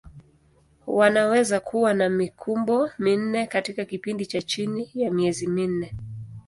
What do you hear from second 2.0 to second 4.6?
mikumbo minne katika kipindi cha